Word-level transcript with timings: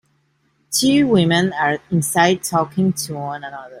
Two 0.71 1.07
women 1.09 1.53
are 1.53 1.77
inside 1.91 2.43
talking 2.43 2.91
to 2.91 3.13
one 3.13 3.43
another. 3.43 3.69